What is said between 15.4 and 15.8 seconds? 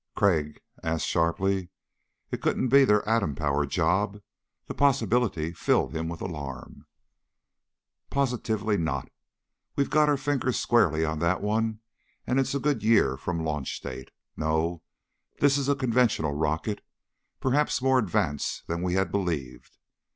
is a